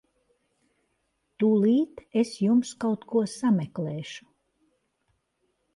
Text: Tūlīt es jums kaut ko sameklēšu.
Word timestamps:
Tūlīt 1.43 2.01
es 2.23 2.33
jums 2.47 2.73
kaut 2.85 3.07
ko 3.13 3.25
sameklēšu. 3.39 4.29